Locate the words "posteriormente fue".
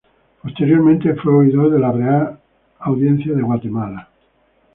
0.41-1.31